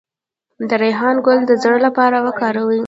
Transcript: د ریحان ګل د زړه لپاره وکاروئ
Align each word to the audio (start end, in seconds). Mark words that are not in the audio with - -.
د 0.69 0.71
ریحان 0.83 1.15
ګل 1.25 1.39
د 1.47 1.51
زړه 1.63 1.77
لپاره 1.85 2.17
وکاروئ 2.25 2.79